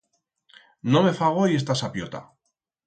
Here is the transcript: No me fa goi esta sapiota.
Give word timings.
No 0.95 1.03
me 1.09 1.13
fa 1.21 1.31
goi 1.37 1.61
esta 1.61 1.81
sapiota. 1.85 2.25